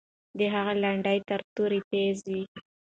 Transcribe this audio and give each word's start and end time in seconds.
د 0.37 0.39
هغې 0.53 0.73
لنډۍ 0.83 1.19
تر 1.29 1.41
تورې 1.55 1.79
تیزې 1.89 2.29
وې. 2.39 2.43